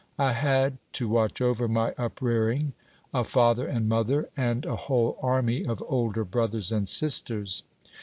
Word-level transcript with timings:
I 0.17 0.31
had, 0.31 0.79
to 0.93 1.07
watch 1.07 1.41
over 1.41 1.67
my 1.67 1.91
uprearing, 1.91 2.73
a 3.13 3.23
father 3.23 3.67
and 3.67 3.87
mother, 3.87 4.29
and 4.35 4.65
a 4.65 4.75
whole 4.75 5.15
army 5.21 5.63
of 5.63 5.83
older 5.87 6.25
brothers 6.25 6.71
and 6.71 6.89
sisters. 6.89 7.61